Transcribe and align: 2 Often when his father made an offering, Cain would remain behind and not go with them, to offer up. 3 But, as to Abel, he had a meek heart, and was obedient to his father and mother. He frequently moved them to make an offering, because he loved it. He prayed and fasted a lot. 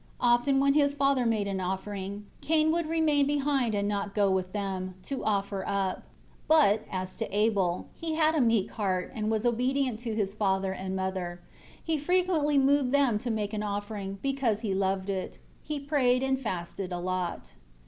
2 0.17 0.17
Often 0.21 0.59
when 0.59 0.73
his 0.73 0.95
father 0.95 1.27
made 1.27 1.47
an 1.47 1.59
offering, 1.61 2.25
Cain 2.41 2.71
would 2.71 2.87
remain 2.87 3.27
behind 3.27 3.75
and 3.75 3.87
not 3.87 4.15
go 4.15 4.31
with 4.31 4.51
them, 4.51 4.95
to 5.03 5.23
offer 5.23 5.63
up. 5.67 5.97
3 5.97 6.03
But, 6.47 6.87
as 6.91 7.13
to 7.17 7.27
Abel, 7.29 7.85
he 7.93 8.15
had 8.15 8.33
a 8.33 8.41
meek 8.41 8.71
heart, 8.71 9.11
and 9.13 9.29
was 9.29 9.45
obedient 9.45 9.99
to 9.99 10.15
his 10.15 10.33
father 10.33 10.71
and 10.73 10.95
mother. 10.95 11.39
He 11.83 11.99
frequently 11.99 12.57
moved 12.57 12.91
them 12.91 13.19
to 13.19 13.29
make 13.29 13.53
an 13.53 13.61
offering, 13.61 14.17
because 14.23 14.61
he 14.61 14.73
loved 14.73 15.07
it. 15.11 15.37
He 15.61 15.79
prayed 15.79 16.23
and 16.23 16.39
fasted 16.41 16.91
a 16.91 16.97
lot. 16.97 17.53